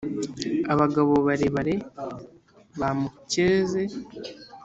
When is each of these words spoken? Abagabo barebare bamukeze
Abagabo 0.73 1.13
barebare 1.27 1.73
bamukeze 2.79 3.81